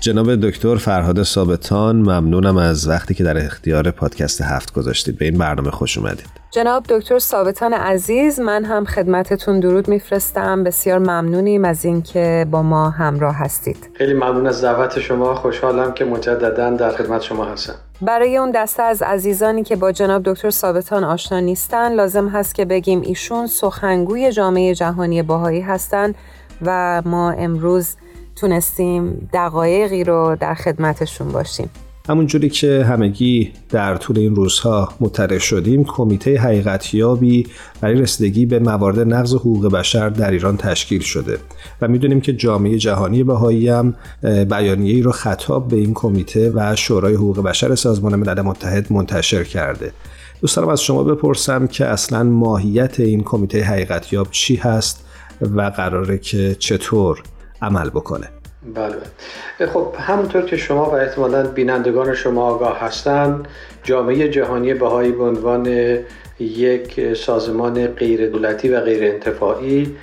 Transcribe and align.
جناب 0.00 0.34
دکتر 0.34 0.76
فرهاد 0.76 1.22
ثابتان 1.22 1.96
ممنونم 1.96 2.56
از 2.56 2.88
وقتی 2.88 3.14
که 3.14 3.24
در 3.24 3.44
اختیار 3.44 3.90
پادکست 3.90 4.42
هفت 4.42 4.72
گذاشتید. 4.72 5.18
به 5.18 5.24
این 5.24 5.38
برنامه 5.38 5.70
خوش 5.70 5.98
اومدید. 5.98 6.26
جناب 6.50 6.84
دکتر 6.88 7.18
ثابتان 7.18 7.72
عزیز 7.72 8.40
من 8.40 8.64
هم 8.64 8.84
خدمتتون 8.84 9.60
درود 9.60 9.88
میفرستم. 9.88 10.64
بسیار 10.64 10.98
ممنونیم 10.98 11.64
از 11.64 11.84
اینکه 11.84 12.46
با 12.50 12.62
ما 12.62 12.90
همراه 12.90 13.34
هستید. 13.36 13.90
خیلی 13.94 14.14
ممنون 14.14 14.46
از 14.46 14.64
دعوت 14.64 15.00
شما. 15.00 15.34
خوشحالم 15.34 15.92
که 15.92 16.04
مجددا 16.04 16.70
در 16.70 16.90
خدمت 16.90 17.22
شما 17.22 17.44
هستم. 17.44 17.74
برای 18.02 18.36
اون 18.36 18.50
دسته 18.50 18.82
از 18.82 19.02
عزیزانی 19.02 19.62
که 19.62 19.76
با 19.76 19.92
جناب 19.92 20.22
دکتر 20.24 20.50
ثابتان 20.50 21.04
آشنا 21.04 21.40
نیستن 21.40 21.92
لازم 21.92 22.28
هست 22.28 22.54
که 22.54 22.64
بگیم 22.64 23.00
ایشون 23.00 23.46
سخنگوی 23.46 24.32
جامعه 24.32 24.74
جهانی 24.74 25.22
باهایی 25.22 25.60
هستند 25.60 26.14
و 26.62 27.02
ما 27.04 27.30
امروز 27.30 27.96
تونستیم 28.40 29.28
دقایقی 29.32 30.04
رو 30.04 30.36
در 30.40 30.54
خدمتشون 30.54 31.28
باشیم. 31.28 31.70
همونجوری 32.08 32.48
که 32.48 32.84
همگی 32.88 33.52
در 33.68 33.96
طول 33.96 34.18
این 34.18 34.36
روزها 34.36 34.88
مطلع 35.00 35.38
شدیم 35.38 35.84
کمیته 35.84 36.38
حقیقتیابی 36.38 37.46
برای 37.80 37.94
رسیدگی 37.94 38.46
به 38.46 38.58
موارد 38.58 39.00
نقض 39.00 39.34
حقوق 39.34 39.72
بشر 39.72 40.08
در 40.08 40.30
ایران 40.30 40.56
تشکیل 40.56 41.00
شده 41.00 41.38
و 41.80 41.88
می‌دونیم 41.88 42.20
که 42.20 42.32
جامعه 42.32 42.78
جهانی 42.78 43.24
بهایی 43.24 43.68
هم 43.68 43.94
بیانیه 44.22 44.94
ای 44.94 45.02
رو 45.02 45.12
خطاب 45.12 45.68
به 45.68 45.76
این 45.76 45.94
کمیته 45.94 46.52
و 46.54 46.76
شورای 46.76 47.14
حقوق 47.14 47.42
بشر 47.42 47.74
سازمان 47.74 48.16
ملل 48.16 48.40
متحد 48.40 48.92
منتشر 48.92 49.44
کرده. 49.44 49.92
دوست 50.40 50.56
دارم 50.56 50.68
از 50.68 50.82
شما 50.82 51.04
بپرسم 51.04 51.66
که 51.66 51.86
اصلا 51.86 52.22
ماهیت 52.22 53.00
این 53.00 53.22
کمیته 53.22 53.62
حقیقتیاب 53.62 54.28
چی 54.30 54.56
هست 54.56 55.04
و 55.40 55.62
قراره 55.62 56.18
که 56.18 56.56
چطور 56.58 57.22
عمل 57.62 57.90
بکنه. 57.90 58.28
بله. 58.74 59.66
خب 59.66 59.94
همونطور 59.98 60.42
که 60.42 60.56
شما 60.56 60.90
و 60.90 60.94
احتمالا 60.94 61.42
بینندگان 61.42 62.14
شما 62.14 62.42
آگاه 62.42 62.80
هستند 62.80 63.48
جامعه 63.82 64.28
جهانی 64.28 64.74
بهایی 64.74 65.12
به 65.12 65.24
عنوان 65.24 65.98
یک 66.40 67.14
سازمان 67.14 67.86
غیر 67.86 68.30
دولتی 68.30 68.68
و 68.68 68.80
غیر 68.80 69.12
انتفاعی 69.12 69.96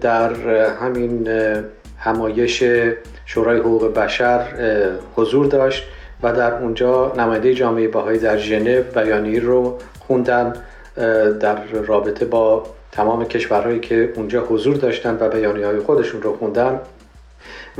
در 0.00 0.32
همین 0.68 1.28
همایش 1.98 2.64
شورای 3.26 3.58
حقوق 3.58 3.94
بشر 3.94 4.46
حضور 5.16 5.46
داشت 5.46 5.84
و 6.22 6.32
در 6.32 6.54
اونجا 6.54 7.12
نماینده 7.18 7.54
جامعه 7.54 7.88
بهایی 7.88 8.18
در 8.18 8.36
ژنو 8.36 8.82
بیانیه 8.82 9.40
رو 9.40 9.78
خوندن 10.06 10.54
در 11.40 11.64
رابطه 11.86 12.24
با 12.24 12.66
تمام 12.92 13.24
کشورهایی 13.24 13.80
که 13.80 14.12
اونجا 14.16 14.40
حضور 14.40 14.76
داشتن 14.76 15.18
و 15.20 15.28
بیانیه 15.28 15.66
های 15.66 15.78
خودشون 15.78 16.22
رو 16.22 16.36
خوندن. 16.36 16.80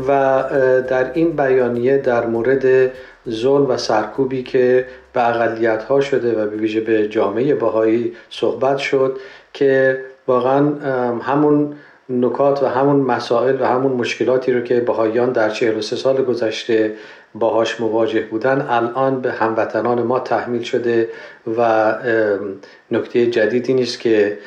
و 0.09 0.45
در 0.89 1.13
این 1.13 1.37
بیانیه 1.37 1.99
در 1.99 2.27
مورد 2.27 2.93
ظلم 3.29 3.69
و 3.69 3.77
سرکوبی 3.77 4.43
که 4.43 4.87
به 5.13 5.29
اقلیت 5.29 5.83
ها 5.83 6.01
شده 6.01 6.43
و 6.43 6.51
به 6.51 6.57
ویژه 6.57 6.81
به 6.81 7.09
جامعه 7.09 7.55
باهایی 7.55 8.13
صحبت 8.31 8.79
شد 8.79 9.19
که 9.53 10.01
واقعا 10.27 10.75
همون 11.23 11.75
نکات 12.09 12.63
و 12.63 12.67
همون 12.67 12.97
مسائل 12.97 13.63
و 13.63 13.65
همون 13.65 13.93
مشکلاتی 13.93 14.53
رو 14.53 14.61
که 14.61 14.81
بهاییان 14.81 15.33
در 15.33 15.51
43 15.51 15.97
سال 15.97 16.25
گذشته 16.25 16.95
باهاش 17.35 17.81
مواجه 17.81 18.21
بودن 18.21 18.67
الان 18.69 19.21
به 19.21 19.33
هموطنان 19.33 20.03
ما 20.03 20.21
تحمیل 20.21 20.63
شده 20.63 21.09
و 21.57 21.95
نکته 22.91 23.27
جدیدی 23.27 23.75
نیست 23.75 24.01
که 24.01 24.39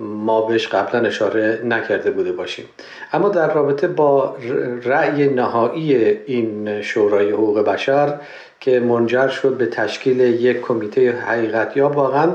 ما 0.00 0.46
بهش 0.46 0.68
قبلا 0.68 1.06
اشاره 1.06 1.60
نکرده 1.64 2.10
بوده 2.10 2.32
باشیم. 2.32 2.64
اما 3.12 3.28
در 3.28 3.54
رابطه 3.54 3.86
با 3.86 4.36
رأی 4.84 5.28
نهایی 5.28 5.94
این 6.26 6.82
شورای 6.82 7.30
حقوق 7.30 7.64
بشر 7.64 8.14
که 8.60 8.80
منجر 8.80 9.28
شد 9.28 9.56
به 9.56 9.66
تشکیل 9.66 10.20
یک 10.20 10.60
کمیته 10.60 11.12
حقیقت 11.12 11.76
یا 11.76 11.88
واقعا 11.88 12.30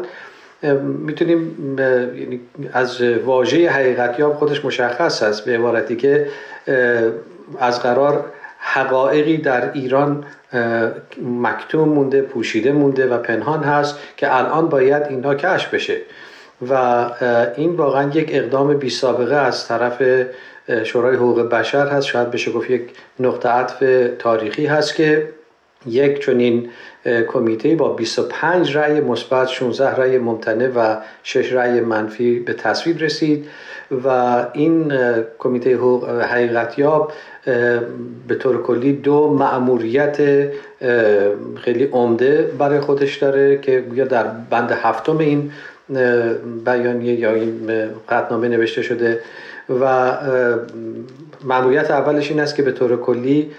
می‌تونیم 0.83 1.55
یعنی 2.17 2.39
از 2.73 3.01
واژه 3.01 3.69
حقیقتیاب 3.69 4.33
خودش 4.33 4.65
مشخص 4.65 5.23
است 5.23 5.45
به 5.45 5.57
عبارتی 5.57 5.95
که 5.95 6.27
از 7.59 7.81
قرار 7.81 8.25
حقایقی 8.59 9.37
در 9.37 9.71
ایران 9.73 10.25
مکتوم 11.23 11.89
مونده 11.89 12.21
پوشیده 12.21 12.71
مونده 12.71 13.07
و 13.07 13.17
پنهان 13.17 13.63
هست 13.63 13.99
که 14.17 14.35
الان 14.35 14.69
باید 14.69 15.03
اینها 15.03 15.35
کشف 15.35 15.73
بشه. 15.73 15.97
و 16.61 16.73
این 17.57 17.75
واقعا 17.75 18.11
یک 18.13 18.29
اقدام 18.31 18.77
بی 18.77 18.89
سابقه 18.89 19.35
از 19.35 19.67
طرف 19.67 20.03
شورای 20.83 21.15
حقوق 21.15 21.41
بشر 21.41 21.87
هست. 21.87 22.07
شاید 22.07 22.31
بشه 22.31 22.51
گفت 22.51 22.69
یک 22.69 22.81
نقطه 23.19 23.49
عطف 23.49 23.83
تاریخی 24.19 24.65
هست 24.65 24.95
که 24.95 25.29
یک 25.85 26.25
چنین 26.25 26.69
کمیته 27.27 27.75
با 27.75 27.93
25 27.93 28.77
رأی 28.77 29.01
مثبت 29.01 29.47
16 29.47 29.95
رأی 29.95 30.17
ممتنع 30.17 30.67
و 30.67 30.95
6 31.23 31.53
رأی 31.53 31.79
منفی 31.79 32.39
به 32.39 32.53
تصویب 32.53 32.99
رسید 32.99 33.47
و 34.03 34.07
این 34.53 34.93
کمیته 35.39 35.77
حقیقتیاب 36.21 37.11
به 38.27 38.35
طور 38.39 38.63
کلی 38.63 38.93
دو 38.93 39.33
مأموریت 39.33 40.17
خیلی 41.55 41.83
عمده 41.91 42.51
برای 42.59 42.79
خودش 42.79 43.17
داره 43.17 43.57
که 43.57 43.79
گویا 43.79 44.05
در 44.05 44.23
بند 44.49 44.71
هفتم 44.71 45.17
این 45.17 45.51
بیانیه 46.65 47.19
یا 47.19 47.33
این 47.33 47.71
قطنامه 48.09 48.47
نوشته 48.47 48.81
شده 48.81 49.19
و 49.69 50.11
مأموریت 51.43 51.91
اولش 51.91 52.31
این 52.31 52.39
است 52.39 52.55
که 52.55 52.63
به 52.63 52.71
طور 52.71 52.97
کلی 52.97 53.51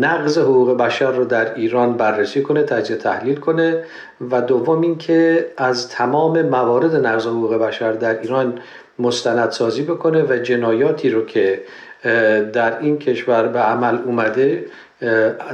نقض 0.00 0.38
حقوق 0.38 0.76
بشر 0.76 1.10
رو 1.12 1.24
در 1.24 1.54
ایران 1.54 1.96
بررسی 1.96 2.42
کنه 2.42 2.62
تجزیه 2.62 2.96
تحلیل 2.96 3.36
کنه 3.36 3.84
و 4.30 4.40
دوم 4.40 4.80
اینکه 4.80 5.46
از 5.56 5.88
تمام 5.88 6.42
موارد 6.42 7.06
نقض 7.06 7.26
حقوق 7.26 7.54
بشر 7.54 7.92
در 7.92 8.20
ایران 8.20 8.58
مستندسازی 8.98 9.82
بکنه 9.82 10.22
و 10.22 10.36
جنایاتی 10.36 11.10
رو 11.10 11.26
که 11.26 11.62
در 12.52 12.78
این 12.78 12.98
کشور 12.98 13.48
به 13.48 13.58
عمل 13.58 13.98
اومده 14.04 14.64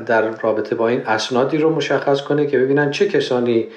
در 0.06 0.22
رابطه 0.43 0.75
با 0.75 0.89
این 0.89 1.03
اسنادی 1.06 1.59
رو 1.59 1.71
مشخص 1.71 2.22
کنه 2.22 2.47
که 2.47 2.59
ببینن 2.59 2.91
چه 2.91 3.09
کسانی 3.09 3.69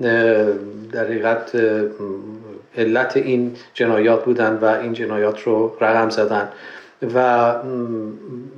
در 0.00 1.04
حقیقت 1.04 1.52
علت 2.76 3.16
این 3.16 3.52
جنایات 3.74 4.24
بودن 4.24 4.58
و 4.62 4.64
این 4.64 4.92
جنایات 4.92 5.42
رو 5.42 5.76
رقم 5.80 6.10
زدن. 6.10 6.48
و 7.14 7.54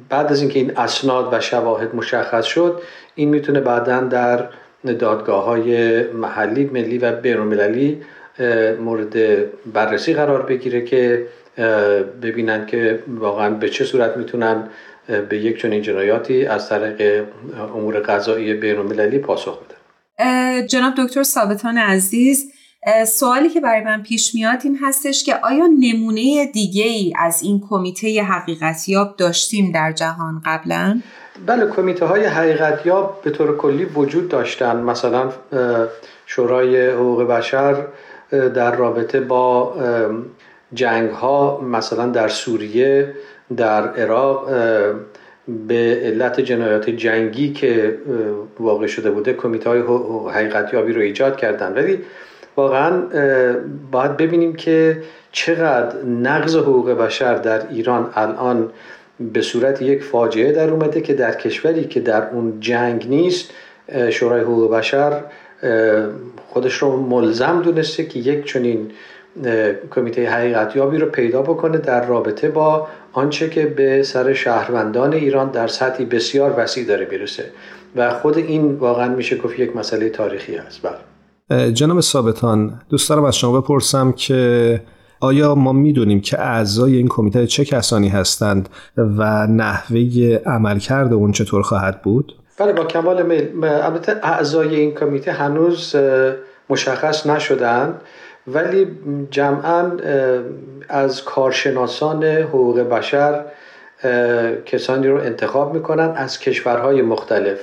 بعد 0.08 0.32
از 0.32 0.40
اینکه 0.40 0.58
این 0.58 0.78
اسناد 0.78 1.28
و 1.32 1.40
شواهد 1.40 1.94
مشخص 1.94 2.44
شد 2.44 2.82
این 3.14 3.28
می‌تونه 3.28 3.60
بعدا 3.60 4.00
در 4.00 4.48
دادگاه 4.98 5.44
های 5.44 6.02
محلی 6.02 6.64
ملی 6.64 6.98
و 6.98 7.12
بینالمللی 7.12 8.02
مورد 8.80 9.16
بررسی 9.72 10.14
قرار 10.14 10.42
بگیره 10.42 10.80
که 10.84 11.26
ببینن 12.22 12.66
که 12.66 12.98
واقعا 13.08 13.50
به 13.50 13.68
چه 13.68 13.84
صورت 13.84 14.16
می‌تونن 14.16 14.68
به 15.28 15.38
یک 15.38 15.60
چنین 15.60 15.82
جنایاتی 15.82 16.46
از 16.46 16.68
طریق 16.68 17.24
امور 17.76 18.00
قضایی 18.00 18.54
بینالمللی 18.54 19.18
پاسخ 19.18 19.58
بدن. 19.58 19.73
جناب 20.68 20.94
دکتر 20.98 21.22
ثابتان 21.22 21.78
عزیز 21.78 22.52
سوالی 23.06 23.48
که 23.48 23.60
برای 23.60 23.84
من 23.84 24.02
پیش 24.02 24.34
میاد 24.34 24.58
این 24.64 24.78
هستش 24.82 25.24
که 25.24 25.34
آیا 25.42 25.66
نمونه 25.66 26.46
دیگه 26.46 26.84
ای 26.84 27.12
از 27.18 27.42
این 27.42 27.62
کمیته 27.68 28.22
حقیقتیاب 28.22 29.16
داشتیم 29.16 29.72
در 29.72 29.92
جهان 29.92 30.42
قبلا؟ 30.44 31.00
بله 31.46 31.66
کمیته 31.66 32.06
های 32.06 32.24
حقیقتیاب 32.24 33.20
به 33.22 33.30
طور 33.30 33.56
کلی 33.56 33.84
وجود 33.84 34.28
داشتن 34.28 34.76
مثلا 34.76 35.32
شورای 36.26 36.90
حقوق 36.90 37.22
بشر 37.22 37.86
در 38.30 38.76
رابطه 38.76 39.20
با 39.20 39.74
جنگ 40.74 41.10
ها 41.10 41.60
مثلا 41.60 42.06
در 42.06 42.28
سوریه 42.28 43.14
در 43.56 43.88
عراق 43.88 44.48
به 45.68 46.00
علت 46.04 46.40
جنایات 46.40 46.90
جنگی 46.90 47.52
که 47.52 47.98
واقع 48.60 48.86
شده 48.86 49.10
بوده 49.10 49.32
کمیته 49.32 49.70
های 49.70 49.82
حقیقتیابی 50.32 50.92
رو 50.92 51.00
ایجاد 51.00 51.36
کردن. 51.36 51.74
ولی 51.74 51.98
واقعا 52.56 53.02
باید 53.90 54.16
ببینیم 54.16 54.54
که 54.54 55.02
چقدر 55.32 56.02
نقض 56.02 56.56
حقوق 56.56 56.90
بشر 56.90 57.34
در 57.34 57.68
ایران 57.70 58.10
الان 58.14 58.70
به 59.20 59.40
صورت 59.40 59.82
یک 59.82 60.02
فاجعه 60.02 60.52
در 60.52 60.70
اومده 60.70 61.00
که 61.00 61.14
در 61.14 61.34
کشوری 61.34 61.84
که 61.84 62.00
در 62.00 62.30
اون 62.30 62.60
جنگ 62.60 63.08
نیست 63.08 63.50
شورای 64.10 64.40
حقوق 64.40 64.70
بشر 64.70 65.22
خودش 66.48 66.74
رو 66.74 66.96
ملزم 66.96 67.62
دونسته 67.62 68.04
که 68.04 68.18
یک 68.18 68.44
چنین 68.44 68.90
کمیته 69.90 70.30
حقیقتیابی 70.30 70.98
رو 70.98 71.06
پیدا 71.06 71.42
بکنه 71.42 71.78
در 71.78 72.06
رابطه 72.06 72.48
با 72.48 72.88
آنچه 73.12 73.50
که 73.50 73.66
به 73.66 74.02
سر 74.02 74.32
شهروندان 74.32 75.12
ایران 75.12 75.50
در 75.50 75.66
سطحی 75.66 76.04
بسیار 76.04 76.54
وسیع 76.58 76.86
داره 76.86 77.08
می‌رسه. 77.10 77.44
و 77.96 78.10
خود 78.10 78.38
این 78.38 78.74
واقعا 78.74 79.08
میشه 79.08 79.36
گفت 79.36 79.58
یک 79.58 79.76
مسئله 79.76 80.08
تاریخی 80.08 80.56
است. 80.56 80.80
بله. 80.82 81.72
جناب 81.72 82.00
ثابتان 82.00 82.80
دوست 82.88 83.08
دارم 83.10 83.24
از 83.24 83.36
شما 83.36 83.60
بپرسم 83.60 84.12
که 84.12 84.80
آیا 85.20 85.54
ما 85.54 85.72
می‌دونیم 85.72 86.20
که 86.20 86.40
اعضای 86.40 86.96
این 86.96 87.08
کمیته 87.08 87.46
چه 87.46 87.64
کسانی 87.64 88.08
هستند 88.08 88.68
و 88.96 89.46
نحوه 89.46 90.38
عملکرد 90.46 91.12
اون 91.12 91.32
چطور 91.32 91.62
خواهد 91.62 92.02
بود؟ 92.02 92.32
بله 92.58 92.72
با 92.72 92.84
کمال 92.84 93.26
میل. 93.26 93.64
البته 93.64 94.16
اعضای 94.22 94.76
این 94.76 94.94
کمیته 94.94 95.32
هنوز 95.32 95.96
مشخص 96.70 97.26
نشدند 97.26 98.00
ولی 98.46 98.98
جمعا 99.30 99.90
از 100.88 101.24
کارشناسان 101.24 102.24
حقوق 102.24 102.80
بشر 102.80 103.44
کسانی 104.66 105.08
رو 105.08 105.20
انتخاب 105.20 105.74
می‌کنن 105.74 106.12
از 106.16 106.38
کشورهای 106.38 107.02
مختلف. 107.02 107.58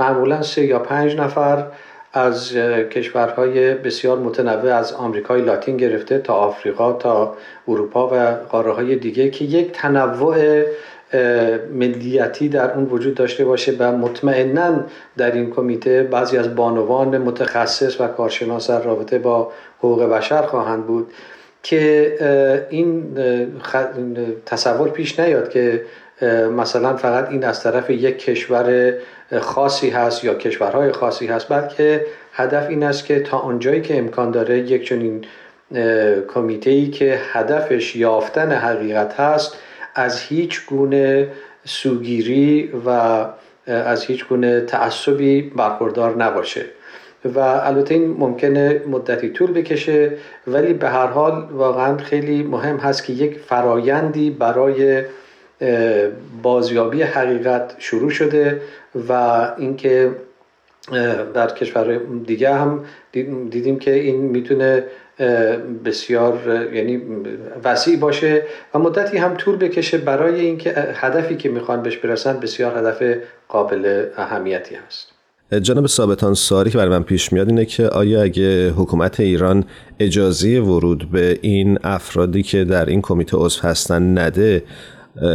معمولا 0.00 0.42
سه 0.42 0.64
یا 0.64 0.78
پنج 0.78 1.16
نفر 1.16 1.66
از 2.12 2.52
کشورهای 2.90 3.74
بسیار 3.74 4.18
متنوع 4.18 4.74
از 4.74 4.92
آمریکای 4.92 5.42
لاتین 5.42 5.76
گرفته 5.76 6.18
تا 6.18 6.34
آفریقا 6.34 6.92
تا 6.92 7.36
اروپا 7.68 8.08
و 8.08 8.34
قاره 8.48 8.72
های 8.72 8.96
دیگه 8.96 9.30
که 9.30 9.44
یک 9.44 9.72
تنوع 9.72 10.64
ملیتی 11.72 12.48
در 12.48 12.74
اون 12.74 12.84
وجود 12.84 13.14
داشته 13.14 13.44
باشه 13.44 13.72
و 13.78 13.92
مطمئنا 13.92 14.84
در 15.16 15.32
این 15.32 15.50
کمیته 15.50 16.02
بعضی 16.02 16.38
از 16.38 16.54
بانوان 16.54 17.18
متخصص 17.18 18.00
و 18.00 18.08
کارشناس 18.08 18.70
در 18.70 18.82
رابطه 18.82 19.18
با 19.18 19.52
حقوق 19.78 20.02
بشر 20.02 20.42
خواهند 20.42 20.86
بود 20.86 21.12
که 21.62 22.66
این 22.70 23.04
تصور 24.46 24.88
پیش 24.88 25.20
نیاد 25.20 25.48
که 25.48 25.82
مثلا 26.56 26.96
فقط 26.96 27.28
این 27.30 27.44
از 27.44 27.62
طرف 27.62 27.90
یک 27.90 28.18
کشور 28.18 28.94
خاصی 29.40 29.90
هست 29.90 30.24
یا 30.24 30.34
کشورهای 30.34 30.92
خاصی 30.92 31.26
هست 31.26 31.48
بلکه 31.48 32.06
هدف 32.32 32.68
این 32.68 32.82
است 32.82 33.04
که 33.04 33.20
تا 33.20 33.38
آنجایی 33.38 33.80
که 33.80 33.98
امکان 33.98 34.30
داره 34.30 34.58
یک 34.58 34.88
چنین 34.88 35.24
کمیته 36.28 36.70
ای 36.70 36.90
که 36.90 37.18
هدفش 37.32 37.96
یافتن 37.96 38.52
حقیقت 38.52 39.20
هست 39.20 39.56
از 39.94 40.20
هیچ 40.20 40.66
گونه 40.66 41.28
سوگیری 41.64 42.72
و 42.86 42.88
از 43.66 44.04
هیچ 44.04 44.26
گونه 44.26 44.60
تعصبی 44.60 45.42
برخوردار 45.42 46.16
نباشه. 46.16 46.64
و 47.24 47.38
البته 47.38 47.94
این 47.94 48.16
ممکنه 48.18 48.80
مدتی 48.86 49.28
طول 49.28 49.52
بکشه 49.52 50.12
ولی 50.46 50.72
به 50.72 50.88
هر 50.88 51.06
حال 51.06 51.48
واقعا 51.52 51.96
خیلی 51.96 52.42
مهم 52.42 52.76
هست 52.76 53.04
که 53.04 53.12
یک 53.12 53.38
فرایندی 53.38 54.30
برای 54.30 55.02
بازیابی 56.42 57.02
حقیقت 57.02 57.74
شروع 57.78 58.10
شده 58.10 58.60
و 59.08 59.12
اینکه 59.58 60.10
در 61.34 61.46
کشور 61.46 61.96
دیگه 62.26 62.54
هم 62.54 62.84
دیدیم 63.50 63.78
که 63.78 63.94
این 63.94 64.16
می‌تونه 64.16 64.84
بسیار 65.84 66.38
یعنی 66.74 67.02
وسیع 67.64 67.96
باشه 67.96 68.42
و 68.74 68.78
مدتی 68.78 69.16
هم 69.16 69.34
طول 69.34 69.56
بکشه 69.56 69.98
برای 69.98 70.40
اینکه 70.40 70.74
هدفی 70.76 71.36
که 71.36 71.48
می‌خوان 71.48 71.82
بهش 71.82 71.96
برسن 71.96 72.40
بسیار 72.40 72.78
هدف 72.78 73.02
قابل 73.48 74.06
اهمیتی 74.16 74.74
هست. 74.74 75.14
جناب 75.62 75.86
ثابتان 75.86 76.34
ساری 76.34 76.70
که 76.70 76.78
برای 76.78 76.90
من 76.90 77.02
پیش 77.02 77.32
میاد 77.32 77.48
اینه 77.48 77.64
که 77.64 77.88
آیا 77.88 78.22
اگه 78.22 78.70
حکومت 78.70 79.20
ایران 79.20 79.64
اجازه 79.98 80.60
ورود 80.60 81.10
به 81.12 81.38
این 81.42 81.78
افرادی 81.84 82.42
که 82.42 82.64
در 82.64 82.86
این 82.86 83.02
کمیته 83.02 83.36
عضو 83.36 83.60
هستن 83.62 84.18
نده 84.18 84.62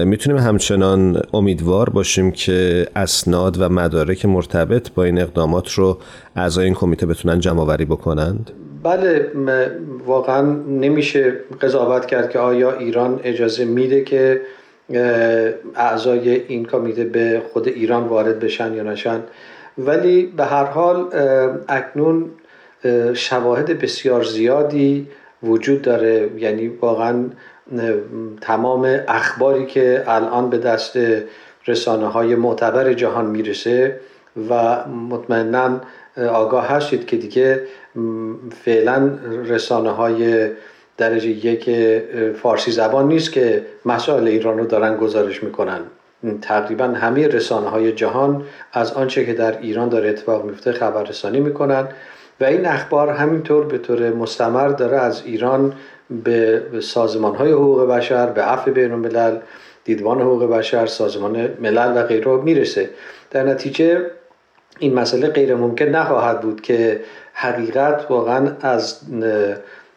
می‌تونیم 0.05 0.39
همچنان 0.39 1.21
امیدوار 1.33 1.89
باشیم 1.89 2.31
که 2.31 2.87
اسناد 2.95 3.61
و 3.61 3.69
مدارک 3.69 4.25
مرتبط 4.25 4.91
با 4.91 5.03
این 5.03 5.19
اقدامات 5.19 5.71
رو 5.71 5.97
اعضای 6.35 6.65
این 6.65 6.73
کمیته 6.73 7.05
بتونن 7.05 7.39
جمع 7.39 7.61
آوری 7.61 7.85
بکنند؟ 7.85 8.51
بله 8.83 9.31
واقعا 10.05 10.41
نمیشه 10.67 11.31
قضاوت 11.61 12.05
کرد 12.05 12.29
که 12.29 12.39
آیا 12.39 12.71
ایران 12.71 13.19
اجازه 13.23 13.65
میده 13.65 14.03
که 14.03 14.41
اعضای 15.75 16.29
این 16.29 16.65
کمیته 16.65 17.03
به 17.03 17.41
خود 17.53 17.67
ایران 17.67 18.03
وارد 18.03 18.39
بشن 18.39 18.73
یا 18.73 18.83
نشن. 18.83 19.19
ولی 19.77 20.25
به 20.25 20.45
هر 20.45 20.63
حال 20.63 21.07
اکنون 21.67 22.29
شواهد 23.13 23.79
بسیار 23.79 24.23
زیادی 24.23 25.07
وجود 25.43 25.81
داره. 25.81 26.29
یعنی 26.37 26.67
واقعا 26.67 27.25
تمام 28.41 28.99
اخباری 29.07 29.65
که 29.65 30.03
الان 30.07 30.49
به 30.49 30.57
دست 30.57 30.99
رسانه 31.67 32.07
های 32.07 32.35
معتبر 32.35 32.93
جهان 32.93 33.25
می‌رسه 33.25 33.99
و 34.49 34.85
مطمئنا 34.87 35.81
آگاه 36.33 36.67
هستید 36.67 37.05
که 37.05 37.17
دیگه 37.17 37.61
فعلا 38.65 39.09
رسانه 39.45 39.89
های 39.89 40.49
درجه 40.97 41.29
یک 41.29 41.69
فارسی 42.33 42.71
زبان 42.71 43.07
نیست 43.07 43.31
که 43.31 43.65
مسائل 43.85 44.27
ایران 44.27 44.57
رو 44.57 44.65
دارن 44.65 44.97
گزارش 44.97 45.43
می‌کنن. 45.43 45.79
تقریبا 46.41 46.85
همه 46.85 47.27
رسانه 47.27 47.69
های 47.69 47.91
جهان 47.91 48.43
از 48.73 48.93
آنچه 48.93 49.25
که 49.25 49.33
در 49.33 49.59
ایران 49.59 49.89
داره 49.89 50.09
اتفاق 50.09 50.45
میفته 50.45 50.71
خبررسانی 50.71 51.39
می‌کنن 51.39 51.87
و 52.41 52.43
این 52.43 52.65
اخبار 52.65 53.09
همینطور 53.09 53.65
به 53.65 53.77
طور 53.77 54.09
مستمر 54.09 54.67
داره 54.67 54.97
از 54.97 55.21
ایران 55.25 55.73
به 56.23 56.63
سازمان 56.81 57.35
های 57.35 57.51
حقوق 57.51 57.87
بشر 57.87 58.25
به 58.25 58.41
عفو 58.41 58.71
بین 58.71 58.91
الملل 58.91 59.37
دیدبان 59.83 60.21
حقوق 60.21 60.43
بشر 60.43 60.85
سازمان 60.85 61.49
ملل 61.61 61.97
و 61.97 62.03
غیره 62.03 62.35
می‌رسه. 62.35 62.89
در 63.31 63.43
نتیجه 63.43 64.05
این 64.79 64.93
مسئله 64.93 65.27
غیر 65.27 65.55
ممکن 65.55 65.85
نخواهد 65.85 66.41
بود 66.41 66.61
که 66.61 67.01
حقیقت 67.41 68.05
واقعا 68.09 68.55
از 68.61 68.99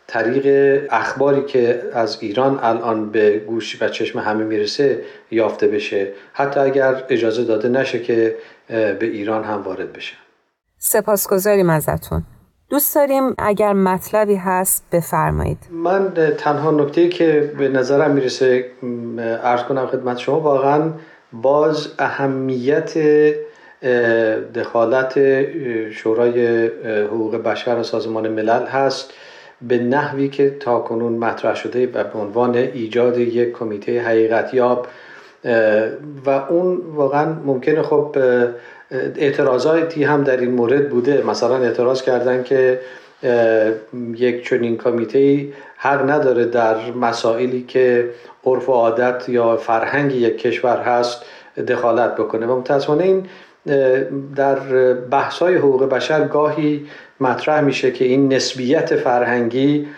طریق 0.06 0.46
اخباری 0.90 1.42
که 1.42 1.82
از 1.92 2.18
ایران 2.20 2.58
الان 2.62 3.10
به 3.10 3.38
گوش 3.38 3.82
و 3.82 3.88
چشم 3.88 4.18
همه 4.18 4.44
می‌رسه 4.44 5.02
یافته 5.30 5.68
بشه. 5.68 6.12
حتی 6.32 6.60
اگر 6.60 7.04
اجازه 7.08 7.44
داده 7.44 7.68
نشه 7.68 7.98
که 7.98 8.36
به 8.68 8.98
ایران 9.00 9.44
هم 9.44 9.62
وارد 9.62 9.92
بشه. 9.92 10.14
سپاسگزاریم 10.78 11.70
ازتون. 11.70 12.22
دوست 12.70 12.94
داریم 12.94 13.34
اگر 13.38 13.72
مطلبی 13.72 14.34
هست 14.34 14.84
بفرمایید. 14.92 15.58
من 15.70 16.12
تنها 16.38 16.70
نکته 16.70 17.08
که 17.08 17.52
به 17.58 17.68
نظرم 17.68 18.10
می‌رسه 18.10 18.70
ارز 19.18 19.62
کنم 19.62 19.86
خدمت 19.86 20.18
شما 20.18 20.40
واقعا 20.40 20.90
باز 21.32 21.88
اهمیت 21.98 22.92
دخالت 24.54 25.14
شورای 25.90 26.66
حقوق 26.86 27.36
بشر 27.36 27.76
و 27.78 27.82
سازمان 27.82 28.28
ملل 28.28 28.66
هست 28.66 29.12
به 29.62 29.78
نحوی 29.78 30.28
که 30.28 30.50
تا 30.60 30.78
کنون 30.78 31.12
مطرح 31.12 31.54
شده 31.54 31.86
و 31.86 32.04
به 32.04 32.18
عنوان 32.18 32.54
ایجاد 32.54 33.18
یک 33.18 33.52
کمیته 33.52 34.02
حقیقت 34.02 34.54
یاب 34.54 34.86
و 36.26 36.30
اون 36.30 36.76
واقعا 36.94 37.32
ممکنه 37.44 37.82
خب 37.82 38.16
اعتراضاتی 39.16 40.04
هم 40.04 40.24
در 40.24 40.36
این 40.36 40.50
مورد 40.50 40.90
بوده. 40.90 41.22
مثلا 41.26 41.56
اعتراض 41.56 42.02
کردن 42.02 42.42
که 42.42 42.80
یک 44.16 44.48
چنین 44.48 44.76
کمیته 44.76 45.46
حق 45.76 46.10
نداره 46.10 46.44
در 46.44 46.76
مسائلی 47.00 47.64
که 47.68 48.10
عرف 48.44 48.68
و 48.68 48.72
عادت 48.72 49.28
یا 49.28 49.56
فرهنگ 49.56 50.14
یک 50.14 50.38
کشور 50.38 50.76
هست 50.76 51.24
دخالت 51.68 52.16
بکنه. 52.16 52.46
و 52.46 52.58
متاسفانه 52.58 53.04
این 53.04 53.26
در 54.36 54.56
بحث 54.94 55.38
های 55.38 55.54
حقوق 55.54 55.84
بشر 55.88 56.28
گاهی 56.28 56.86
مطرح 57.20 57.60
میشه 57.60 57.90
که 57.90 58.04
این 58.04 58.32
نسبیت 58.32 58.96
فرهنگی 58.96 59.88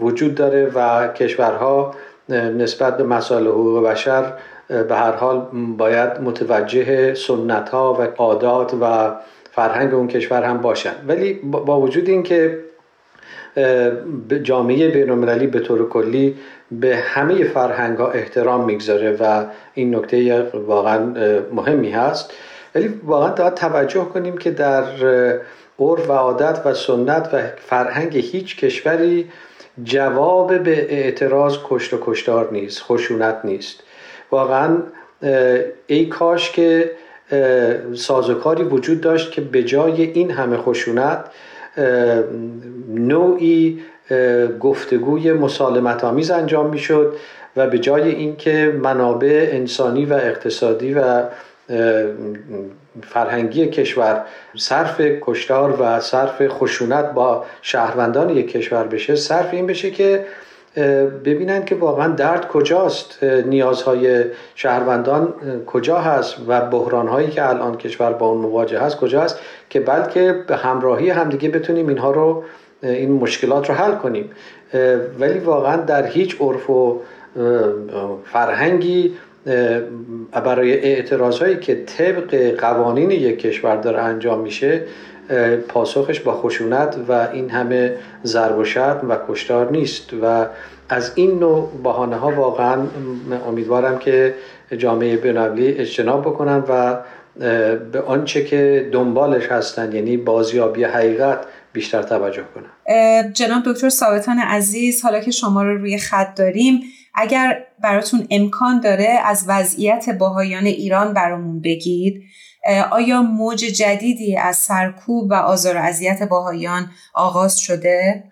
وجود 0.00 0.34
داره 0.34 0.70
و 0.74 1.08
کشورها 1.08 1.94
نسبت 2.28 2.96
به 2.96 3.04
مسائل 3.04 3.46
حقوق 3.46 3.84
بشر 3.86 4.32
به 4.68 4.96
هر 4.96 5.12
حال 5.12 5.46
باید 5.76 6.20
متوجه 6.20 7.14
سنت 7.14 7.68
ها 7.68 7.94
و 7.94 8.02
عادات 8.02 8.74
و 8.80 9.14
فرهنگ 9.52 9.94
اون 9.94 10.08
کشور 10.08 10.42
هم 10.42 10.60
باشن. 10.60 10.94
ولی 11.08 11.34
با 11.42 11.80
وجود 11.80 12.08
اینکه 12.08 12.58
جامعه 14.42 14.88
بینالمللی 14.88 15.46
به 15.46 15.60
طور 15.60 15.88
کلی 15.88 16.36
به 16.70 16.96
همه 16.96 17.44
فرهنگ 17.44 17.98
ها 17.98 18.10
احترام 18.10 18.64
می‌گذاره 18.64 19.16
و 19.20 19.44
این 19.74 19.94
نکته 19.94 20.42
واقعا 20.42 20.98
مهمی 21.52 21.90
هست. 21.90 22.32
ولی 22.74 22.88
واقعا 23.04 23.30
باید 23.30 23.54
توجه 23.54 24.04
کنیم 24.04 24.38
که 24.38 24.50
در 24.50 24.84
عرف 25.78 26.10
و 26.10 26.12
عادت 26.12 26.62
و 26.64 26.74
سنت 26.74 27.30
و 27.32 27.42
فرهنگ 27.58 28.16
هیچ 28.16 28.56
کشوری 28.56 29.30
جواب 29.84 30.58
به 30.58 30.92
اعتراض 30.92 31.56
کشت 31.64 31.94
و 31.94 31.98
کشتار 32.02 32.48
نیست 32.52 32.82
خشونت 32.82 33.40
نیست. 33.44 33.82
واقعا 34.30 34.76
ای 35.86 36.06
کاش 36.06 36.52
که 36.52 36.90
سازوکاری 37.94 38.62
وجود 38.62 39.00
داشت 39.00 39.32
که 39.32 39.40
به 39.40 39.62
جای 39.62 40.02
این 40.02 40.30
همه 40.30 40.56
خشونت 40.56 41.24
نوعی 42.88 43.80
گفتگوی 44.60 45.32
مسالمت 45.32 46.04
آمیز 46.04 46.30
انجام 46.30 46.70
می‌شد 46.70 47.16
و 47.56 47.66
به 47.66 47.78
جای 47.78 48.08
اینکه 48.08 48.78
منابع 48.82 49.48
انسانی 49.52 50.04
و 50.04 50.12
اقتصادی 50.12 50.94
و 50.94 51.22
فرهنگی 53.02 53.66
کشور 53.66 54.24
صرف 54.56 55.00
کشتار 55.20 55.76
و 55.80 56.00
صرف 56.00 56.48
خشونت 56.48 57.12
با 57.12 57.44
شهروندان 57.62 58.30
یک 58.30 58.52
کشور 58.52 58.84
بشه 58.86 59.16
صرف 59.16 59.54
این 59.54 59.66
بشه 59.66 59.90
که 59.90 60.26
ببینن 61.24 61.64
که 61.64 61.74
واقعا 61.74 62.08
درد 62.08 62.48
کجاست. 62.48 63.22
نیازهای 63.24 64.24
شهروندان 64.54 65.34
کجا 65.66 65.98
هست 65.98 66.36
و 66.48 66.60
بحرانهایی 66.60 67.28
که 67.28 67.48
الان 67.48 67.76
کشور 67.76 68.12
با 68.12 68.26
اون 68.26 68.38
مواجه 68.38 68.80
هست 68.80 68.96
کجا 68.96 69.22
هست 69.22 69.38
که 69.70 69.80
بلکه 69.80 70.44
به 70.46 70.56
همراهی 70.56 71.10
همدیگه 71.10 71.48
بتونیم 71.48 71.88
اینها 71.88 72.10
رو 72.10 72.44
این 72.82 73.12
مشکلات 73.12 73.68
رو 73.68 73.74
حل 73.74 73.94
کنیم. 73.94 74.30
ولی 75.20 75.38
واقعا 75.38 75.76
در 75.76 76.06
هیچ 76.06 76.36
عرف 76.40 76.70
و 76.70 77.00
فرهنگی 78.24 79.16
برای 80.32 80.72
اعتراض 80.72 81.38
هایی 81.38 81.56
که 81.56 81.74
طبق 81.74 82.60
قوانین 82.60 83.10
یک 83.10 83.38
کشور 83.38 83.76
داره 83.76 84.02
انجام 84.02 84.40
میشه 84.40 84.82
پاسخش 85.68 86.20
با 86.20 86.32
خشونت 86.32 86.96
و 87.08 87.12
این 87.32 87.50
همه 87.50 87.96
ضرب 88.24 88.58
و 88.58 88.64
شتم 88.64 89.06
و 89.08 89.16
کشتار 89.28 89.70
نیست. 89.70 90.10
و 90.22 90.46
از 90.88 91.12
این 91.14 91.38
نوع 91.38 91.70
بحانه 91.84 92.16
ها 92.16 92.30
واقعا 92.30 92.82
امیدوارم 93.48 93.98
که 93.98 94.34
جامعه 94.78 95.16
بینالمللی 95.16 95.68
اجتناب 95.68 96.20
بکنن 96.22 96.64
و 96.68 96.98
به 97.92 98.00
آنچه 98.06 98.44
که 98.44 98.88
دنبالش 98.92 99.46
هستن 99.46 99.92
یعنی 99.92 100.16
بازیابی 100.16 100.84
حقیقت 100.84 101.38
بیشتر 101.72 102.02
توجه 102.02 102.42
کنن. 102.54 103.32
جناب 103.32 103.62
دکتر 103.66 103.88
ثابتان 103.88 104.38
عزیز 104.38 105.02
حالا 105.02 105.20
که 105.20 105.30
شما 105.30 105.62
رو 105.62 105.78
روی 105.78 105.98
خط 105.98 106.34
داریم 106.34 106.80
اگر 107.14 107.64
براتون 107.84 108.26
امکان 108.30 108.80
داره 108.80 109.18
از 109.24 109.44
وضعیت 109.48 110.10
باهایان 110.18 110.64
ایران 110.64 111.14
برامون 111.14 111.60
بگید. 111.60 112.22
آیا 112.90 113.22
موج 113.22 113.58
جدیدی 113.58 114.36
از 114.36 114.56
سرکوب 114.56 115.30
و 115.30 115.34
آزار 115.34 115.76
و 115.76 115.78
اذیت 115.78 116.22
باهایان 116.22 116.86
آغاز 117.14 117.58
شده؟ 117.58 118.24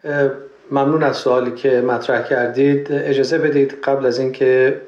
ممنون 0.70 1.02
از 1.02 1.16
سوالی 1.16 1.50
که 1.50 1.80
مطرح 1.80 2.22
کردید. 2.22 2.92
اجازه 2.92 3.38
بدید 3.38 3.74
قبل 3.84 4.06
از 4.06 4.18
اینکه 4.18 4.80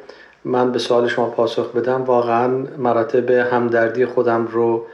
من 0.45 0.73
به 0.73 0.79
سوال 0.79 1.09
شما 1.09 1.31
پاسخ 1.31 1.73
بدم 1.73 2.05
واقعا 2.05 2.49
مراتب 2.79 3.31
همدردی 3.31 4.07
خودم 4.07 4.47
رو 4.47 4.87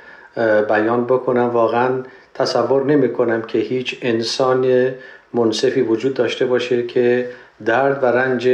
بیان 0.68 1.04
بکنم. 1.04 1.50
واقعا 1.50 2.02
تصور 2.34 2.84
نمی 2.84 3.12
کنم 3.12 3.42
که 3.42 3.58
هیچ 3.58 3.98
انسان 4.02 4.90
منصفی 5.34 5.80
وجود 5.80 6.14
داشته 6.14 6.46
باشه 6.46 6.86
که 6.86 7.28
درد 7.64 8.02
و 8.02 8.06
رنج 8.06 8.48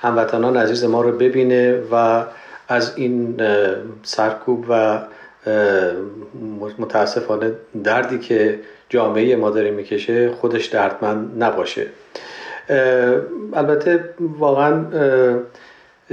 هموطنان 0.00 0.56
عزیز 0.56 0.84
ما 0.84 1.02
رو 1.02 1.12
ببینه 1.12 1.80
و 1.92 2.24
از 2.68 2.92
این 2.96 3.40
سرکوب 4.02 4.64
و 4.68 4.98
متاسفانه 6.78 7.52
دردی 7.84 8.18
که 8.18 8.58
جامعه 8.88 9.36
ما 9.36 9.50
داره 9.50 9.70
می‌کشه 9.70 10.30
خودش 10.30 10.66
دردمند 10.66 11.42
نباشه. 11.42 11.86
البته 13.52 14.04
واقعا 14.38 14.84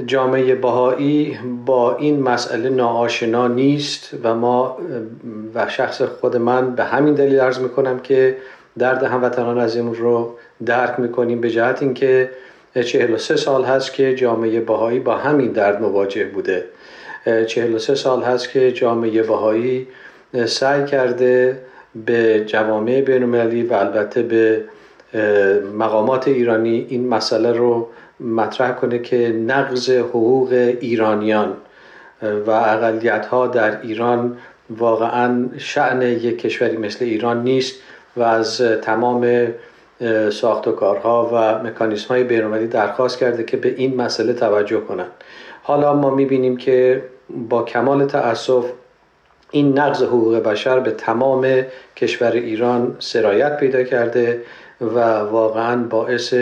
جامعه 0.05 0.55
بهایی 0.55 1.39
با 1.65 1.95
این 1.95 2.23
مسئله 2.23 2.69
ناآشنا 2.69 3.47
نیست 3.47 4.13
و 4.23 4.35
ما 4.35 4.77
و 5.55 5.69
شخص 5.69 6.01
خود 6.01 6.37
من 6.37 6.75
به 6.75 6.83
همین 6.83 7.13
دلیل 7.13 7.39
عرض 7.39 7.59
می‌کنم 7.59 7.99
که 7.99 8.37
درد 8.77 9.03
هموطنان 9.03 9.59
عزیزمون 9.59 9.95
رو 9.95 10.35
درک 10.65 10.99
می‌کنیم 10.99 11.41
به 11.41 11.49
جهت 11.49 11.81
اینکه 11.81 12.29
43 12.84 13.36
سال 13.36 13.63
هست 13.63 13.94
که 13.94 14.15
جامعه 14.15 14.60
بهایی 14.60 15.00
با 15.00 15.15
همین 15.17 15.51
درد 15.51 15.82
مواجه 15.82 16.25
بوده. 16.25 16.63
43 17.48 17.96
سال 17.96 18.24
هست 18.24 18.50
که 18.50 18.72
جامعه 18.72 19.24
بهایی 19.24 19.88
سعی 20.46 20.86
کرده 20.86 21.60
به 22.05 22.44
جوامع 22.46 23.01
بینالمللی 23.01 23.63
و 23.63 23.74
البته 23.74 24.22
به 24.24 24.63
مقامات 25.77 26.27
ایرانی 26.27 26.86
این 26.89 27.08
مسئله 27.08 27.51
رو 27.51 27.88
مطرح 28.20 28.72
کنه 28.72 29.00
که 29.00 29.29
نقض 29.29 29.89
حقوق 29.89 30.51
ایرانیان 30.79 31.53
و 32.48 32.51
اقلیت 32.51 33.25
ها 33.25 33.48
در 33.48 33.82
ایران 33.82 34.38
واقعا 34.70 35.46
شعن 35.58 36.01
یک 36.01 36.41
کشوری 36.41 36.77
مثل 36.77 37.05
ایران 37.05 37.44
نیست 37.44 37.75
و 38.17 38.22
از 38.22 38.62
تمام 38.62 39.48
ساخت 40.29 40.67
و 40.67 40.71
کارها 40.71 41.29
و 41.33 41.63
مکانیسم 41.67 42.07
های 42.07 42.23
بینالمللی 42.23 42.67
درخواست 42.67 43.17
کرده 43.17 43.43
که 43.43 43.57
به 43.57 43.73
این 43.77 43.95
مسئله 43.95 44.33
توجه 44.33 44.79
کنند 44.79 45.11
حالا 45.63 45.93
ما 45.93 46.09
می‌بینیم 46.09 46.57
که 46.57 47.03
با 47.29 47.63
کمال 47.63 48.05
تأسف 48.05 48.65
این 49.51 49.79
نقض 49.79 50.03
حقوق 50.03 50.35
بشر 50.35 50.79
به 50.79 50.91
تمام 50.91 51.61
کشور 51.95 52.31
ایران 52.31 52.95
سرایت 52.99 53.57
پیدا 53.57 53.83
کرده 53.83 54.41
و 54.81 54.99
واقعا 55.19 55.83
باعث 55.83 56.33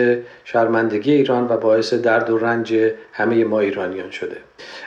شرمندگی 0.44 1.12
ایران 1.12 1.48
و 1.48 1.56
باعث 1.56 1.94
درد 1.94 2.30
و 2.30 2.38
رنج 2.38 2.74
همه 3.12 3.44
ما 3.44 3.60
ایرانیان 3.60 4.10
شده. 4.10 4.36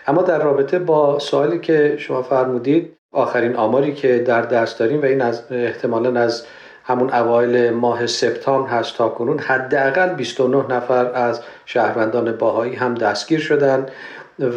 اما 0.08 0.22
در 0.22 0.40
رابطه 0.40 0.80
با 0.80 1.20
سوالی 1.20 1.60
که 1.60 1.96
شما 1.98 2.22
فرمودید 2.22 2.98
آخرین 3.12 3.56
آماری 3.56 3.94
که 3.94 4.20
در 4.20 4.42
دست 4.42 4.80
داریم 4.80 5.02
و 5.02 5.06
این 5.06 5.22
از 5.22 5.44
احتمالا 5.52 6.20
از 6.20 6.46
همون 6.88 7.14
اوایل 7.14 7.70
ماه 7.70 8.08
سپتامبر 8.08 8.70
هست 8.70 8.98
تا 8.98 9.10
کنون 9.10 9.40
حداقل 9.40 10.10
29 10.10 10.76
نفر 10.76 11.12
از 11.14 11.42
شهروندان 11.66 12.32
باهایی 12.32 12.76
هم 12.76 12.94
دستگیر 12.94 13.40
شدند 13.40 13.92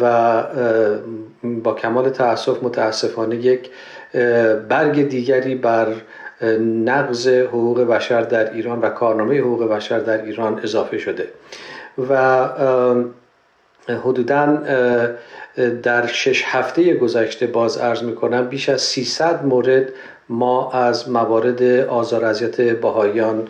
و 0.01 0.43
با 1.63 1.73
کمال 1.73 2.09
تاسف 2.09 2.63
متاسفانه 2.63 3.35
یک 3.35 3.69
برگ 4.69 5.07
دیگری 5.07 5.55
بر 5.55 5.87
نقض 6.85 7.27
حقوق 7.27 7.81
بشر 7.81 8.21
در 8.21 8.53
ایران 8.53 8.79
و 8.81 8.89
کارنامه 8.89 9.39
حقوق 9.39 9.69
بشر 9.69 9.99
در 9.99 10.21
ایران 10.21 10.59
اضافه 10.63 10.97
شده 10.97 11.27
و 12.09 12.47
حدودا 13.87 14.45
در 15.83 16.07
شش 16.07 16.43
هفته 16.45 16.93
گذشته 16.93 17.47
باز 17.47 17.77
ارز 17.77 18.03
می‌کنم 18.03 18.47
بیش 18.47 18.69
از 18.69 18.81
300 18.81 19.45
مورد 19.45 19.89
ما 20.29 20.71
از 20.71 21.09
موارد 21.09 21.63
آزار 21.87 22.25
اذیت 22.25 22.61
بهاییان 22.61 23.47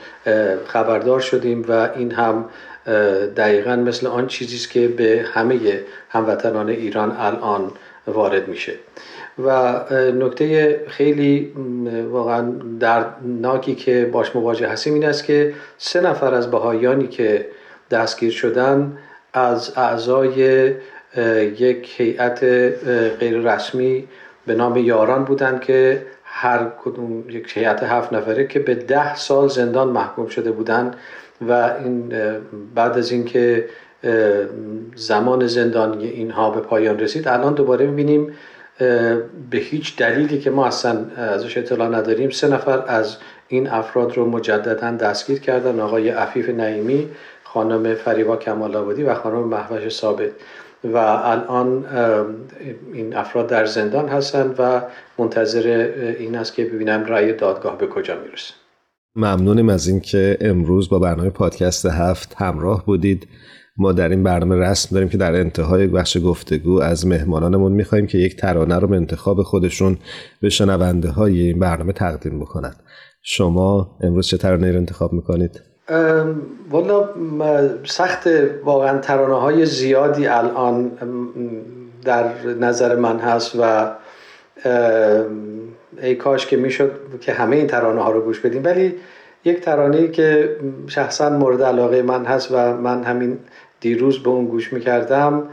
خبردار 0.66 1.20
شدیم 1.20 1.66
و 1.68 1.90
این 1.96 2.12
هم 2.12 2.46
دقیقا 3.38 3.76
مثل 3.76 4.08
آن 4.08 4.28
چیزی 4.28 4.56
است 4.56 4.70
که 4.70 4.88
به 4.88 5.26
همه 5.34 5.60
هموطنان 6.10 6.70
ایران 6.70 7.16
الان 7.20 7.72
وارد 8.08 8.48
میشه. 8.48 8.74
و 9.40 9.80
نکته 10.12 10.80
خیلی 10.88 11.54
واقعا 12.12 12.52
دردناکی 12.80 13.76
که 13.76 14.10
باش 14.12 14.36
مواجه 14.36 14.68
هستیم 14.68 14.94
این 14.94 15.06
است 15.06 15.24
که 15.26 15.54
سه 15.78 16.02
نفر 16.02 16.34
از 16.34 16.52
بهاییانی 16.52 17.08
که 17.08 17.46
دستگیر 17.92 18.32
شدن 18.32 18.98
از 19.34 19.78
اعضای 19.78 20.74
یک 21.58 21.94
هیئت 21.98 22.44
غیر 23.20 23.54
رسمی 23.54 24.08
به 24.48 24.56
نام 24.56 24.78
یاران 24.78 25.24
بودند 25.24 25.62
که 25.62 26.06
هر 26.34 26.68
کدوم 26.84 27.30
یک 27.30 27.58
هیئت 27.58 27.84
هفت 27.84 28.14
نفره 28.14 28.48
که 28.48 28.60
به 28.60 28.76
ده 28.76 29.16
سال 29.16 29.48
زندان 29.48 29.88
محکوم 29.88 30.28
شده 30.28 30.52
بودند 30.52 30.96
و 31.48 31.52
این 31.52 32.14
بعد 32.76 32.98
از 32.98 33.12
اینکه 33.12 33.66
زمان 34.96 35.48
زندانی 35.48 36.08
اینها 36.08 36.50
به 36.50 36.60
پایان 36.60 37.00
رسید 37.00 37.28
الان 37.28 37.54
دوباره 37.54 37.86
می‌بینیم 37.86 38.34
به 39.50 39.58
هیچ 39.58 39.98
دلیلی 39.98 40.40
که 40.40 40.50
ما 40.50 40.68
اصلا 40.68 41.06
ازش 41.16 41.58
اطلاع 41.58 41.90
نداریم 41.90 42.30
سه 42.30 42.48
نفر 42.48 42.84
از 42.88 43.18
این 43.48 43.68
افراد 43.68 44.18
رو 44.18 44.30
مجددا 44.30 44.92
دستگیر 44.92 45.40
کردن 45.40 45.80
آقای 45.80 46.10
عفیف 46.10 46.50
نعیمی 46.50 47.10
خانم 47.44 47.96
فریبا 47.96 48.38
کمال 48.38 48.76
آبادی 48.76 49.04
و 49.04 49.14
خانم 49.14 49.44
محوش 49.44 49.90
ثابت. 49.90 50.30
و 50.84 50.98
الان 50.98 51.86
این 52.94 53.16
افراد 53.16 53.48
در 53.48 53.66
زندان 53.66 54.08
هستند 54.08 54.56
و 54.60 54.82
منتظر 55.18 55.68
این 56.20 56.36
است 56.36 56.54
که 56.54 56.66
ببینم 56.66 57.06
رأی 57.06 57.34
دادگاه 57.34 57.78
به 57.78 57.88
کجا 57.88 58.14
می‌رسه. 58.24 58.54
ممنونیم 59.16 59.70
از 59.70 59.88
اینکه 59.88 60.38
امروز 60.42 60.90
با 60.90 61.00
برنامه 61.00 61.30
پادکست 61.30 61.86
هفت 61.86 62.36
همراه 62.38 62.86
بودید. 62.86 63.28
ما 63.78 63.92
در 63.92 64.10
این 64.10 64.24
برنامه 64.24 64.56
رسم 64.56 64.96
داریم 64.96 65.10
که 65.10 65.18
در 65.18 65.36
انتهای 65.36 65.88
بخش 65.88 66.18
گفتگو 66.24 66.82
از 66.82 67.08
مهمانانمون 67.08 67.72
می‌خواهیم 67.72 68.08
که 68.08 68.18
یک 68.18 68.36
ترانه 68.36 68.80
رو 68.80 68.88
به 68.88 68.96
انتخاب 68.96 69.44
خودشون 69.44 69.98
به 70.42 70.50
شنونده 70.50 71.10
های 71.10 71.42
این 71.42 71.60
برنامه 71.60 71.94
تقدیم 71.94 72.40
بکنند 72.40 72.84
شما 73.24 73.98
امروز 74.02 74.28
چه 74.28 74.38
ترانه 74.38 74.72
رو 74.72 74.78
انتخاب 74.78 75.14
می‌کنید؟ 75.14 75.62
والا 76.70 77.10
سخت 77.84 78.30
واقعا 78.64 78.98
ترانه 78.98 79.40
های 79.40 79.66
زیادی 79.66 80.28
الان 80.28 80.92
در 82.06 82.44
نظر 82.60 82.96
من 82.96 83.20
هست 83.20 83.56
و 83.60 83.92
ای 86.02 86.16
کاش 86.16 86.46
که 86.46 86.58
می‌شد 86.58 86.92
که 87.22 87.34
همه 87.34 87.56
این 87.56 87.68
ترانه 87.68 88.02
ها 88.02 88.12
رو 88.12 88.22
گوش 88.22 88.40
بدیم. 88.40 88.64
ولی 88.64 88.96
یک 89.46 89.62
ترانه 89.62 90.08
که 90.08 90.56
شخصا 90.88 91.30
مورد 91.30 91.64
علاقه 91.64 92.02
من 92.02 92.26
هست 92.26 92.52
و 92.52 92.78
من 92.78 93.04
همین 93.04 93.40
دیروز 93.80 94.24
به 94.24 94.30
اون 94.30 94.46
گوش 94.46 94.74
می‌کردم 94.74 95.44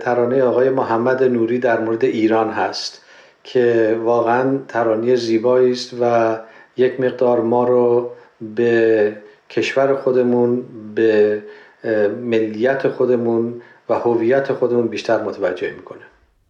ترانه 0.00 0.42
آقای 0.42 0.70
محمد 0.70 1.22
نوری 1.22 1.58
در 1.58 1.80
مورد 1.80 2.04
ایران 2.04 2.50
هست 2.50 3.02
که 3.44 3.98
واقعا 4.04 4.58
ترانه 4.68 5.16
زیبایی 5.16 5.72
است 5.72 5.94
و 6.00 6.36
یک 6.76 7.00
مقدار 7.00 7.40
ما 7.40 7.64
رو 7.64 8.10
به 8.54 9.12
کشور 9.50 9.96
خودمون 9.96 10.62
به 10.94 11.42
ملیت 12.22 12.88
خودمون 12.88 13.54
و 13.88 13.94
هویت 13.94 14.52
خودمون 14.52 14.86
بیشتر 14.86 15.22
متوجه 15.22 15.72
می‌کنه. 15.76 16.00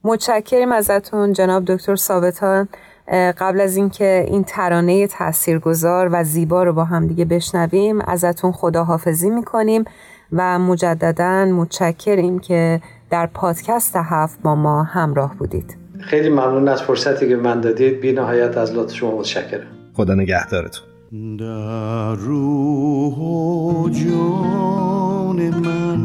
متشکریم 0.04 0.72
ازتون 0.72 1.32
جناب 1.32 1.64
دکتر 1.64 1.96
ثابتان 1.96 2.68
قبل 3.38 3.60
از 3.60 3.76
اینکه 3.76 4.24
این 4.28 4.44
ترانه 4.44 5.06
تاثیرگذار 5.06 6.08
و 6.12 6.24
زیبا 6.24 6.62
رو 6.62 6.72
با 6.72 6.84
هم 6.84 7.06
دیگه 7.06 7.24
بشنویم 7.24 8.00
ازتون 8.00 8.52
خداحافظی 8.52 9.30
می‌کنیم 9.30 9.84
و 10.32 10.58
مجددا 10.58 11.44
متشکریم 11.44 12.38
که 12.38 12.80
در 13.10 13.26
پادکست 13.26 13.96
هفت 13.96 14.42
با 14.42 14.54
ما 14.54 14.82
همراه 14.82 15.36
بودید. 15.38 15.76
خیلی 16.00 16.28
ممنون 16.28 16.68
از 16.68 16.82
فرصتی 16.82 17.28
که 17.28 17.36
من 17.36 17.60
دادید. 17.60 18.00
بی 18.00 18.12
نهایت 18.12 18.56
از 18.56 18.74
لطف 18.74 18.94
شما 18.94 19.18
متشکرم. 19.18 19.66
خدا 19.94 20.14
نگهدارتون. 20.14 20.84
در 21.12 22.14
روح 22.14 23.14
و 23.14 23.88
جان 23.88 25.50
من 25.50 26.00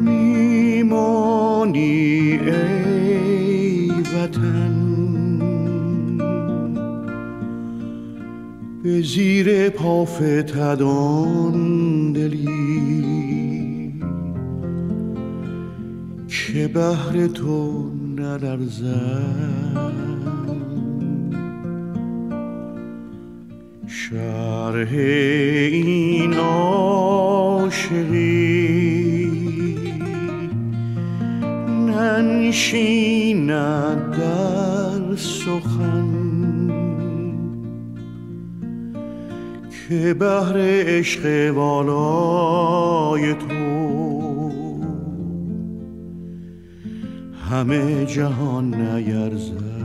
میمانی 0.00 1.10
ای 2.38 3.90
وطن. 3.90 4.76
به 8.82 9.02
زیر 9.02 9.68
پافتدان 9.68 11.52
دلی 12.12 13.92
که 16.28 16.68
بهر 16.68 17.26
تو 17.26 17.90
نلرزد. 18.16 19.66
شرح 23.98 24.92
این 25.72 26.34
عاشقی. 26.34 27.86
ننشیند 31.88 33.40
در 34.10 35.16
سخن 35.16 36.12
که 39.70 40.14
بهر 40.14 40.54
عشق 40.56 41.52
والای 41.54 43.34
تو. 43.34 44.50
همه 47.50 48.06
جهان 48.06 48.74
نیرزد 48.74 49.75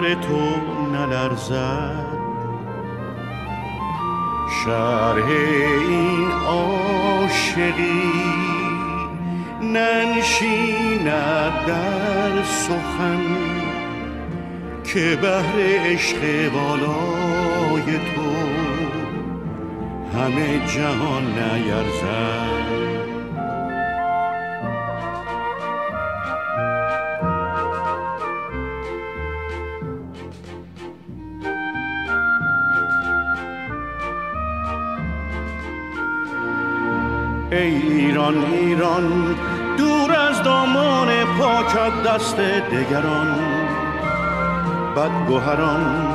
بهر 0.00 0.14
تو 0.14 0.56
نلرزد. 0.92 2.06
شرح 4.64 5.26
این 5.88 6.30
عاشقی 6.46 8.12
ننشیند 9.62 11.06
در 11.66 12.42
سخن 12.42 13.20
که 14.84 15.18
بهر 15.22 15.56
عشق 15.86 16.52
بالای 16.52 17.98
تو 17.98 18.30
همه 20.18 20.66
جهان 20.66 21.24
نیرزد. 21.24 22.59
ایران 37.70 38.44
ایران 38.52 39.36
دور 39.78 40.12
از 40.16 40.42
دامان 40.42 41.08
پاکت 41.38 42.02
دست 42.02 42.36
دگران. 42.36 43.38
بدگوهران 44.96 46.06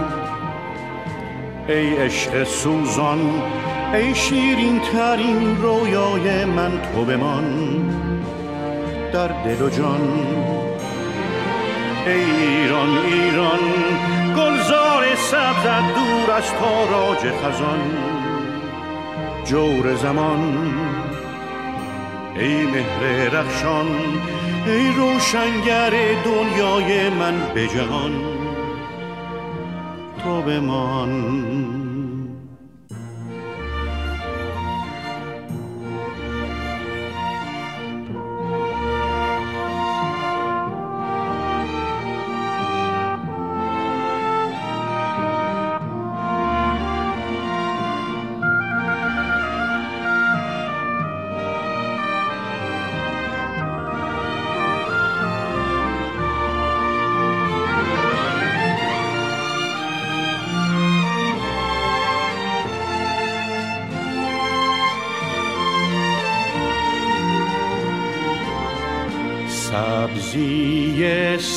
ای 1.68 1.96
عشق 1.96 2.44
سوزان 2.44 3.20
ای 3.94 4.15
شیرین 4.15 4.80
ترین 4.80 5.62
رویای 5.62 6.46
من 6.46 6.72
تو 6.82 7.06
بمان. 7.06 7.46
در 9.13 9.28
دل 9.28 9.62
و 9.62 9.70
جان 9.70 10.02
ای 12.06 12.13
ایران 12.13 12.98
ایران 12.98 13.60
گلزار 14.38 15.15
سبزت 15.15 15.96
دور 15.96 16.36
از 16.36 16.52
تاراج 16.52 17.18
خزان. 17.18 17.80
جور 19.46 19.96
زمان 19.96 20.74
ای 22.36 22.65
مهر 22.65 23.30
رخشان 23.30 23.88
ای 24.65 24.91
روشنگر 24.91 25.89
دنیای 26.26 27.10
من 27.10 27.54
به 27.54 27.67
جهان 27.67 28.13
تو 30.24 30.41
بمان. 30.41 31.85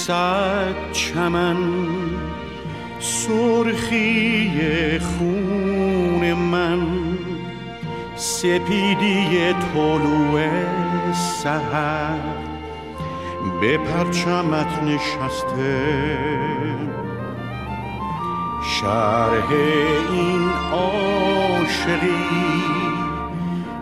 صد 0.09 0.93
چمن 0.93 1.57
سرخی 3.01 4.99
خون 4.99 6.33
من 6.33 6.81
سپیدی 8.17 9.53
طلوع 9.53 10.41
سهر 11.13 12.19
به 13.61 13.79
پرچمت 13.79 14.83
نشسته 14.83 16.19
شرح 18.63 19.51
این 20.13 20.49
عاشقی 20.73 22.29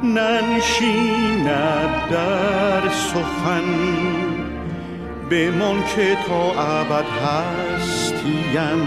ننشیند 0.03 1.49
در 2.11 2.89
سخن. 2.89 4.36
بمان 5.31 5.85
که 5.97 6.17
تا 6.29 6.63
ابد 6.81 7.05
هستیم 7.05 8.81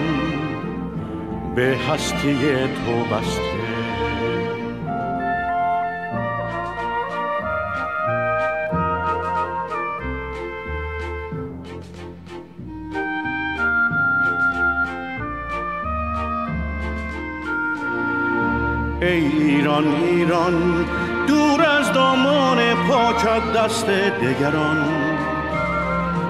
به 1.56 1.78
هستی 1.90 2.38
تو 2.86 3.16
بسته. 3.16 3.60
ای 19.02 19.08
ایران 19.08 19.88
ایران 19.88 20.86
دور 21.28 21.66
از 21.66 21.94
دامان 21.94 22.58
پاکت 22.88 23.54
دست 23.54 23.86
دگران. 23.90 25.09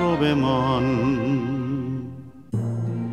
تو 0.00 0.16
بمان. 0.16 0.86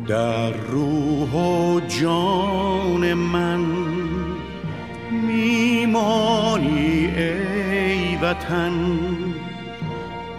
در 0.06 0.50
روح 0.50 1.32
و 1.32 1.80
جان 1.80 3.14
من 3.14 3.64
میمانی 5.26 7.06
ای 7.16 8.16
وطن. 8.16 8.72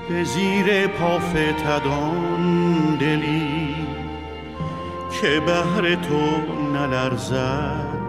به 0.09 0.23
زیر 0.23 0.87
پافتدان 0.87 2.95
دلی 2.95 3.75
که 5.21 5.39
بهر 5.39 5.95
تو 5.95 6.31
نلرزد. 6.73 7.99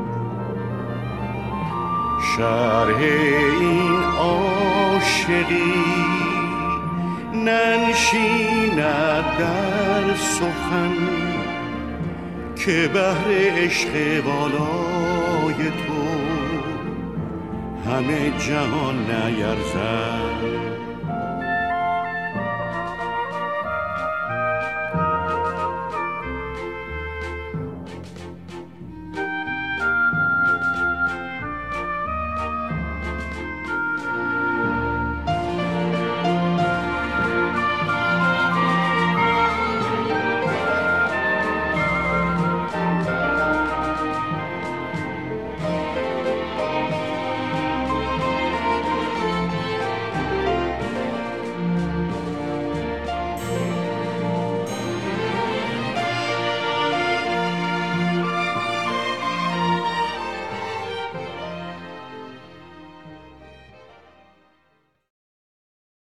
شرح 2.37 2.99
این 3.61 4.03
عاشقی 4.19 6.30
ننشیند 7.45 8.77
در 9.39 10.15
سخن 10.15 10.97
که 12.57 12.91
بهر 12.93 13.27
عشق 13.29 14.21
بالای 14.25 15.55
تو 15.55 16.01
همه 17.91 18.31
جهان 18.39 18.97
نیرزد. 18.97 20.20